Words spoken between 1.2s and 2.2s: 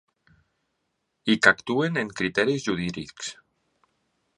I que actuen amb